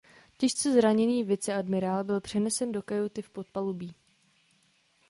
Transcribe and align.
Těžce 0.37 0.73
zraněný 0.73 1.23
viceadmirál 1.23 2.03
byl 2.03 2.21
přenesen 2.21 2.71
do 2.71 2.81
kajuty 2.81 3.21
v 3.21 3.29
podpalubí. 3.29 3.95